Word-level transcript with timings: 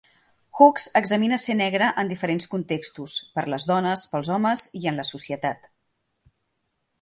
Hooks 0.59 0.85
examina 0.99 1.37
ser 1.43 1.55
negre 1.59 1.89
en 2.03 2.09
diferents 2.11 2.49
contextos: 2.53 3.19
per 3.37 3.45
les 3.55 3.69
dones, 3.73 4.05
pels 4.15 4.33
homes 4.37 4.65
i 4.81 4.83
en 4.93 4.99
la 5.03 5.07
societat. 5.11 5.71